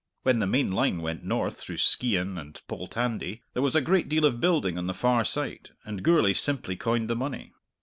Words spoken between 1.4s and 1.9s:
through